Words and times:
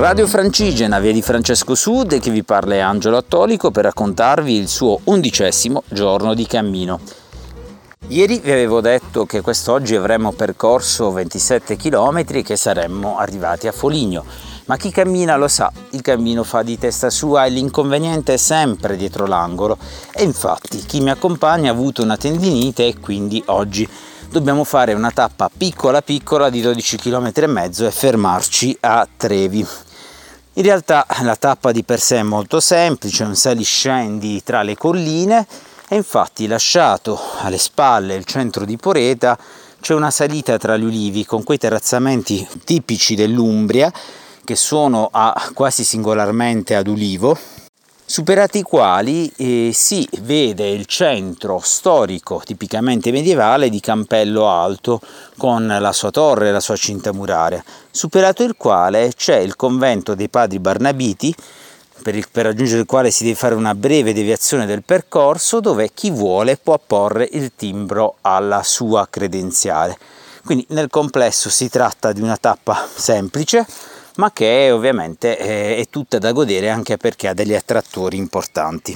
Radio 0.00 0.26
Francigena, 0.26 0.98
via 0.98 1.12
di 1.12 1.20
Francesco 1.20 1.74
Sud, 1.74 2.18
che 2.20 2.30
vi 2.30 2.42
parla 2.42 2.74
è 2.76 2.78
Angelo 2.78 3.18
Attolico 3.18 3.70
per 3.70 3.84
raccontarvi 3.84 4.56
il 4.56 4.66
suo 4.66 4.98
undicesimo 5.04 5.82
giorno 5.88 6.32
di 6.32 6.46
cammino. 6.46 6.98
Ieri 8.06 8.38
vi 8.38 8.50
avevo 8.50 8.80
detto 8.80 9.26
che 9.26 9.42
quest'oggi 9.42 9.94
avremmo 9.94 10.32
percorso 10.32 11.12
27 11.12 11.76
km 11.76 12.24
e 12.28 12.42
che 12.42 12.56
saremmo 12.56 13.18
arrivati 13.18 13.68
a 13.68 13.72
Foligno, 13.72 14.24
ma 14.64 14.78
chi 14.78 14.90
cammina 14.90 15.36
lo 15.36 15.48
sa, 15.48 15.70
il 15.90 16.00
cammino 16.00 16.44
fa 16.44 16.62
di 16.62 16.78
testa 16.78 17.10
sua 17.10 17.44
e 17.44 17.50
l'inconveniente 17.50 18.32
è 18.32 18.38
sempre 18.38 18.96
dietro 18.96 19.26
l'angolo 19.26 19.76
e 20.14 20.24
infatti 20.24 20.78
chi 20.78 21.00
mi 21.00 21.10
accompagna 21.10 21.70
ha 21.70 21.74
avuto 21.74 22.02
una 22.02 22.16
tendinite 22.16 22.86
e 22.86 22.98
quindi 22.98 23.42
oggi 23.48 23.86
dobbiamo 24.30 24.64
fare 24.64 24.94
una 24.94 25.10
tappa 25.10 25.50
piccola 25.54 26.00
piccola 26.00 26.48
di 26.48 26.62
12 26.62 26.96
km 26.96 27.32
e 27.34 27.46
mezzo 27.46 27.86
e 27.86 27.90
fermarci 27.90 28.78
a 28.80 29.06
Trevi. 29.14 29.66
In 30.54 30.64
realtà 30.64 31.06
la 31.22 31.36
tappa 31.36 31.70
di 31.70 31.84
per 31.84 32.00
sé 32.00 32.18
è 32.18 32.22
molto 32.24 32.58
semplice, 32.58 33.22
un 33.22 33.36
saliscendi 33.36 34.42
tra 34.42 34.62
le 34.62 34.76
colline 34.76 35.46
e 35.88 35.94
infatti 35.94 36.48
lasciato 36.48 37.20
alle 37.38 37.56
spalle 37.56 38.16
il 38.16 38.24
centro 38.24 38.64
di 38.64 38.76
Poreta 38.76 39.38
c'è 39.80 39.94
una 39.94 40.10
salita 40.10 40.58
tra 40.58 40.76
gli 40.76 40.82
ulivi 40.82 41.24
con 41.24 41.44
quei 41.44 41.56
terrazzamenti 41.56 42.46
tipici 42.64 43.14
dell'Umbria 43.14 43.92
che 44.44 44.56
sono 44.56 45.08
a, 45.12 45.50
quasi 45.54 45.84
singolarmente 45.84 46.74
ad 46.74 46.88
ulivo 46.88 47.38
superati 48.10 48.58
i 48.58 48.62
quali 48.62 49.32
eh, 49.36 49.70
si 49.72 50.04
vede 50.22 50.68
il 50.68 50.86
centro 50.86 51.60
storico 51.62 52.42
tipicamente 52.44 53.12
medievale 53.12 53.68
di 53.68 53.78
Campello 53.78 54.48
Alto 54.48 55.00
con 55.36 55.64
la 55.64 55.92
sua 55.92 56.10
torre 56.10 56.48
e 56.48 56.50
la 56.50 56.58
sua 56.58 56.74
cinta 56.74 57.12
muraria, 57.12 57.62
superato 57.88 58.42
il 58.42 58.56
quale 58.56 59.12
c'è 59.14 59.36
il 59.36 59.54
convento 59.54 60.16
dei 60.16 60.28
padri 60.28 60.58
Barnabiti 60.58 61.32
per, 62.02 62.16
il, 62.16 62.26
per, 62.28 62.46
raggiungere 62.46 62.80
il 62.80 62.86
quale 62.86 63.12
si 63.12 63.22
deve 63.22 63.36
fare 63.36 63.54
una 63.54 63.76
breve 63.76 64.12
deviazione 64.12 64.66
del 64.66 64.82
percorso 64.82 65.60
dove 65.60 65.92
chi 65.94 66.10
vuole 66.10 66.56
può 66.56 66.74
apporre 66.74 67.28
il 67.30 67.52
timbro 67.54 68.16
alla 68.22 68.64
sua 68.64 69.06
credenziale. 69.08 69.96
Quindi 70.44 70.66
nel 70.70 70.90
complesso 70.90 71.48
si 71.48 71.68
tratta 71.68 72.10
di 72.10 72.22
una 72.22 72.36
tappa 72.36 72.88
semplice, 72.92 73.64
ma 74.20 74.30
che 74.32 74.70
ovviamente 74.70 75.38
è, 75.38 75.78
è 75.78 75.88
tutta 75.88 76.18
da 76.18 76.32
godere 76.32 76.68
anche 76.68 76.98
perché 76.98 77.28
ha 77.28 77.32
degli 77.32 77.54
attrattori 77.54 78.18
importanti. 78.18 78.94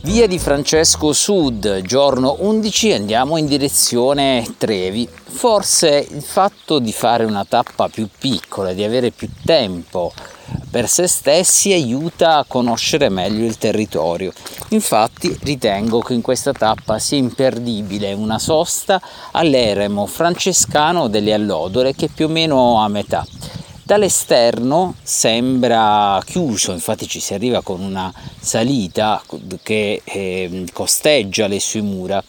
Via 0.00 0.26
di 0.26 0.38
Francesco 0.38 1.12
Sud, 1.12 1.82
giorno 1.82 2.36
11, 2.38 2.92
andiamo 2.92 3.36
in 3.36 3.46
direzione 3.46 4.46
Trevi. 4.56 5.06
Forse 5.06 6.06
il 6.08 6.22
fatto 6.22 6.78
di 6.78 6.92
fare 6.92 7.24
una 7.24 7.44
tappa 7.44 7.88
più 7.88 8.08
piccola, 8.18 8.72
di 8.72 8.84
avere 8.84 9.10
più 9.10 9.28
tempo 9.44 10.12
per 10.74 10.88
se 10.88 11.06
stessi 11.06 11.72
aiuta 11.72 12.38
a 12.38 12.44
conoscere 12.48 13.08
meglio 13.08 13.44
il 13.44 13.58
territorio. 13.58 14.32
Infatti 14.70 15.38
ritengo 15.42 16.00
che 16.00 16.14
in 16.14 16.20
questa 16.20 16.50
tappa 16.50 16.98
sia 16.98 17.16
imperdibile 17.16 18.12
una 18.12 18.40
sosta 18.40 19.00
all'eremo 19.30 20.04
francescano 20.06 21.06
delle 21.06 21.32
Allodole 21.32 21.94
che 21.94 22.06
è 22.06 22.08
più 22.12 22.24
o 22.24 22.28
meno 22.28 22.82
a 22.82 22.88
metà. 22.88 23.24
Dall'esterno 23.84 24.96
sembra 25.00 26.20
chiuso, 26.24 26.72
infatti 26.72 27.06
ci 27.06 27.20
si 27.20 27.34
arriva 27.34 27.62
con 27.62 27.80
una 27.80 28.12
salita 28.40 29.22
che 29.62 30.02
eh, 30.02 30.64
costeggia 30.72 31.46
le 31.46 31.60
sue 31.60 31.82
mura, 31.82 32.20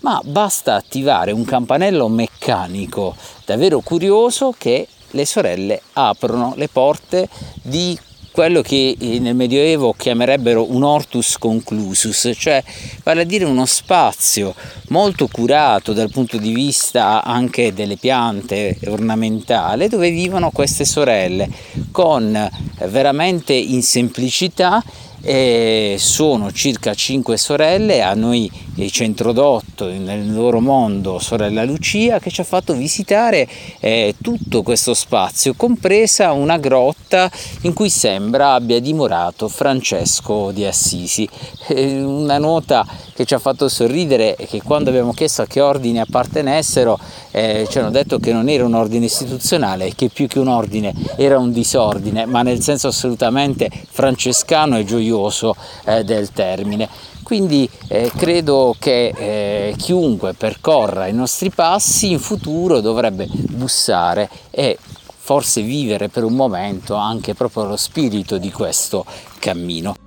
ma 0.00 0.20
basta 0.22 0.74
attivare 0.74 1.32
un 1.32 1.46
campanello 1.46 2.08
meccanico 2.08 3.16
davvero 3.46 3.80
curioso 3.80 4.54
che 4.58 4.88
le 5.14 5.24
sorelle 5.24 5.80
aprono 5.94 6.54
le 6.56 6.68
porte 6.68 7.28
di 7.62 7.98
quello 8.34 8.62
che 8.62 8.96
nel 8.98 9.36
Medioevo 9.36 9.94
chiamerebbero 9.96 10.72
un 10.72 10.82
hortus 10.82 11.38
conclusus, 11.38 12.32
cioè 12.36 12.60
vale 13.04 13.20
a 13.20 13.24
dire 13.24 13.44
uno 13.44 13.64
spazio 13.64 14.56
molto 14.88 15.28
curato 15.28 15.92
dal 15.92 16.10
punto 16.10 16.36
di 16.36 16.52
vista 16.52 17.22
anche 17.22 17.72
delle 17.72 17.96
piante 17.96 18.76
ornamentali 18.86 19.86
dove 19.86 20.10
vivono 20.10 20.50
queste 20.50 20.84
sorelle 20.84 21.48
con 21.92 22.50
veramente 22.88 23.52
in 23.52 23.84
semplicità 23.84 24.82
e 25.24 25.96
sono 25.98 26.52
circa 26.52 26.92
cinque 26.92 27.38
sorelle, 27.38 28.02
a 28.02 28.12
noi 28.12 28.50
il 28.76 28.90
centrodotto 28.90 29.86
nel 29.86 30.32
loro 30.32 30.60
mondo 30.60 31.18
sorella 31.18 31.64
Lucia 31.64 32.18
che 32.18 32.30
ci 32.30 32.42
ha 32.42 32.44
fatto 32.44 32.74
visitare 32.74 33.48
eh, 33.80 34.14
tutto 34.20 34.62
questo 34.62 34.92
spazio, 34.92 35.54
compresa 35.54 36.32
una 36.32 36.58
grotta 36.58 37.30
in 37.62 37.72
cui 37.72 37.88
sembra 37.88 38.52
abbia 38.52 38.80
dimorato 38.80 39.48
Francesco 39.48 40.50
di 40.50 40.64
Assisi. 40.66 41.26
Eh, 41.68 42.02
una 42.02 42.38
nota 42.38 42.86
che 43.14 43.24
ci 43.24 43.34
ha 43.34 43.38
fatto 43.38 43.68
sorridere 43.68 44.34
è 44.34 44.46
che 44.46 44.60
quando 44.62 44.90
abbiamo 44.90 45.12
chiesto 45.12 45.42
a 45.42 45.46
che 45.46 45.60
ordine 45.60 46.00
appartenessero 46.00 46.98
eh, 47.30 47.66
ci 47.70 47.78
hanno 47.78 47.90
detto 47.90 48.18
che 48.18 48.32
non 48.32 48.48
era 48.48 48.64
un 48.64 48.74
ordine 48.74 49.06
istituzionale, 49.06 49.94
che 49.94 50.08
più 50.08 50.26
che 50.26 50.38
un 50.38 50.48
ordine 50.48 50.92
era 51.16 51.38
un 51.38 51.52
disordine, 51.52 52.26
ma 52.26 52.42
nel 52.42 52.60
senso 52.60 52.88
assolutamente 52.88 53.70
francescano 53.88 54.76
e 54.78 54.84
gioioso 54.84 55.54
eh, 55.84 56.02
del 56.02 56.32
termine. 56.32 56.88
Quindi 57.22 57.68
eh, 57.88 58.10
credo 58.14 58.74
che 58.78 59.12
eh, 59.16 59.74
chiunque 59.78 60.34
percorra 60.34 61.06
i 61.06 61.14
nostri 61.14 61.50
passi 61.50 62.10
in 62.10 62.18
futuro 62.18 62.80
dovrebbe 62.80 63.26
bussare 63.30 64.28
e 64.50 64.76
forse 65.16 65.62
vivere 65.62 66.10
per 66.10 66.22
un 66.22 66.34
momento 66.34 66.94
anche 66.96 67.32
proprio 67.32 67.64
lo 67.64 67.76
spirito 67.76 68.36
di 68.36 68.52
questo 68.52 69.06
cammino. 69.38 70.03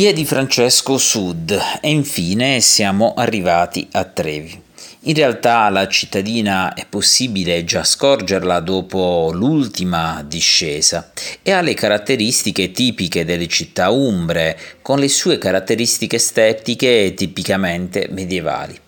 Via 0.00 0.14
di 0.14 0.24
Francesco 0.24 0.96
Sud 0.96 1.54
e 1.82 1.90
infine 1.90 2.60
siamo 2.60 3.12
arrivati 3.12 3.86
a 3.92 4.04
Trevi. 4.04 4.58
In 5.00 5.12
realtà 5.12 5.68
la 5.68 5.86
cittadina 5.88 6.72
è 6.72 6.86
possibile 6.88 7.64
già 7.64 7.84
scorgerla 7.84 8.60
dopo 8.60 9.30
l'ultima 9.30 10.24
discesa 10.26 11.12
e 11.42 11.50
ha 11.50 11.60
le 11.60 11.74
caratteristiche 11.74 12.70
tipiche 12.70 13.26
delle 13.26 13.46
città 13.46 13.90
umbre, 13.90 14.58
con 14.80 14.98
le 14.98 15.08
sue 15.08 15.36
caratteristiche 15.36 16.16
estetiche 16.16 17.12
tipicamente 17.12 18.08
medievali. 18.10 18.80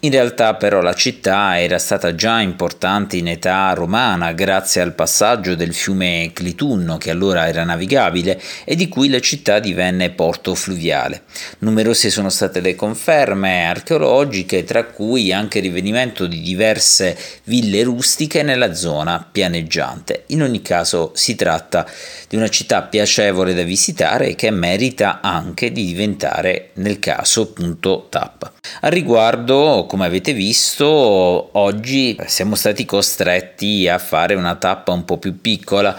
In 0.00 0.10
realtà 0.10 0.54
però 0.54 0.80
la 0.80 0.94
città 0.94 1.60
era 1.60 1.78
stata 1.78 2.14
già 2.14 2.40
importante 2.40 3.18
in 3.18 3.28
età 3.28 3.72
romana 3.74 4.32
grazie 4.32 4.80
al 4.80 4.94
passaggio 4.94 5.54
del 5.54 5.74
fiume 5.74 6.30
Clitunno 6.32 6.96
che 6.96 7.10
allora 7.10 7.46
era 7.46 7.62
navigabile 7.62 8.40
e 8.64 8.74
di 8.74 8.88
cui 8.88 9.10
la 9.10 9.20
città 9.20 9.58
divenne 9.58 10.10
porto 10.10 10.54
fluviale. 10.54 11.22
Numerose 11.58 12.10
sono 12.10 12.30
state 12.30 12.60
le 12.60 12.74
conferme 12.74 13.66
archeologiche 13.66 14.64
tra 14.64 14.84
cui 14.84 15.32
anche 15.32 15.58
il 15.58 15.64
rivenimento 15.64 16.26
di 16.26 16.40
diverse 16.40 17.16
ville 17.44 17.82
rustiche 17.82 18.42
nella 18.42 18.74
zona 18.74 19.24
pianeggiante. 19.30 20.24
In 20.28 20.42
ogni 20.42 20.62
caso 20.62 21.12
si 21.14 21.36
tratta 21.36 21.86
di 22.26 22.36
una 22.36 22.48
città 22.48 22.82
piacevole 22.82 23.54
da 23.54 23.62
visitare 23.62 24.34
che 24.34 24.50
merita 24.50 25.20
anche 25.20 25.70
di 25.70 25.84
diventare 25.84 26.70
nel 26.74 26.98
caso 26.98 27.42
appunto 27.42 28.06
tappa. 28.08 28.52
Al 28.84 28.90
riguardo, 28.90 29.86
come 29.88 30.06
avete 30.06 30.32
visto, 30.32 30.86
oggi 30.86 32.16
siamo 32.26 32.56
stati 32.56 32.84
costretti 32.84 33.86
a 33.86 33.98
fare 33.98 34.34
una 34.34 34.56
tappa 34.56 34.90
un 34.90 35.04
po' 35.04 35.18
più 35.18 35.40
piccola 35.40 35.96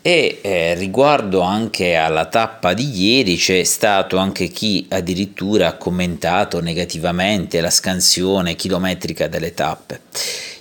e 0.00 0.38
eh, 0.40 0.74
riguardo 0.74 1.40
anche 1.40 1.96
alla 1.96 2.26
tappa 2.26 2.72
di 2.72 2.88
ieri 2.88 3.36
c'è 3.36 3.64
stato 3.64 4.16
anche 4.16 4.46
chi 4.46 4.86
addirittura 4.90 5.68
ha 5.68 5.76
commentato 5.76 6.60
negativamente 6.60 7.60
la 7.60 7.70
scansione 7.70 8.54
chilometrica 8.54 9.26
delle 9.26 9.52
tappe. 9.52 10.02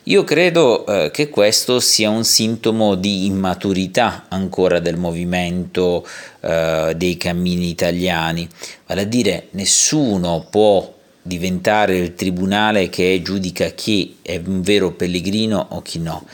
Io 0.04 0.24
credo 0.24 0.88
eh, 0.88 1.12
che 1.12 1.30
questo 1.30 1.80
sia 1.80 2.10
un 2.10 2.24
sintomo 2.24 2.96
di 2.96 3.28
immaturità 3.28 4.26
ancora 4.30 4.80
del 4.80 4.98
movimento 4.98 6.04
eh, 6.42 6.94
dei 6.96 7.16
cammini 7.18 7.70
italiani, 7.70 8.48
vale 8.88 9.02
a 9.02 9.06
dire 9.06 9.50
nessuno 9.52 10.48
può 10.50 10.98
diventare 11.30 11.96
il 11.96 12.16
tribunale 12.16 12.90
che 12.90 13.22
giudica 13.24 13.68
chi 13.70 14.18
è 14.24 14.42
un 14.44 14.62
vero 14.62 14.92
pellegrino 14.92 15.68
o 15.70 15.82
chi 15.82 16.00
no. 16.00 16.26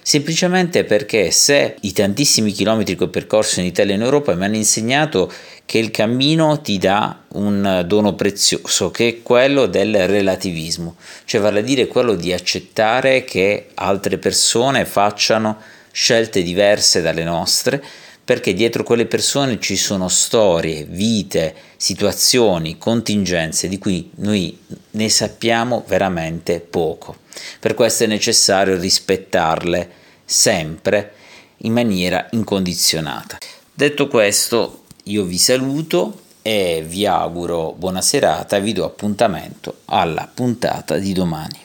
Semplicemente 0.00 0.84
perché 0.84 1.30
se 1.30 1.76
i 1.80 1.92
tantissimi 1.92 2.52
chilometri 2.52 2.96
che 2.96 3.04
ho 3.04 3.08
percorso 3.08 3.60
in 3.60 3.66
Italia 3.66 3.92
e 3.92 3.96
in 3.96 4.02
Europa 4.02 4.34
mi 4.34 4.44
hanno 4.44 4.56
insegnato 4.56 5.30
che 5.66 5.78
il 5.78 5.90
cammino 5.90 6.60
ti 6.60 6.78
dà 6.78 7.22
un 7.28 7.84
dono 7.86 8.14
prezioso 8.14 8.90
che 8.90 9.08
è 9.08 9.22
quello 9.22 9.66
del 9.66 10.06
relativismo, 10.06 10.96
cioè 11.24 11.40
vale 11.40 11.58
a 11.58 11.62
dire 11.62 11.86
quello 11.86 12.14
di 12.14 12.32
accettare 12.32 13.24
che 13.24 13.68
altre 13.74 14.18
persone 14.18 14.84
facciano 14.84 15.58
scelte 15.90 16.42
diverse 16.42 17.02
dalle 17.02 17.24
nostre, 17.24 17.82
perché 18.24 18.54
dietro 18.54 18.82
quelle 18.84 19.06
persone 19.06 19.60
ci 19.60 19.76
sono 19.76 20.08
storie, 20.08 20.84
vite, 20.84 21.54
situazioni, 21.76 22.78
contingenze 22.78 23.68
di 23.68 23.78
cui 23.78 24.10
noi 24.16 24.58
ne 24.92 25.08
sappiamo 25.10 25.84
veramente 25.86 26.60
poco. 26.60 27.16
Per 27.60 27.74
questo 27.74 28.04
è 28.04 28.06
necessario 28.06 28.78
rispettarle 28.78 29.90
sempre 30.24 31.12
in 31.58 31.72
maniera 31.72 32.26
incondizionata. 32.30 33.38
Detto 33.72 34.08
questo, 34.08 34.84
io 35.04 35.24
vi 35.24 35.38
saluto 35.38 36.20
e 36.40 36.82
vi 36.86 37.06
auguro 37.06 37.74
buona 37.76 38.00
serata 38.00 38.56
e 38.56 38.60
vi 38.60 38.72
do 38.72 38.84
appuntamento 38.84 39.80
alla 39.86 40.30
puntata 40.32 40.96
di 40.96 41.12
domani. 41.12 41.63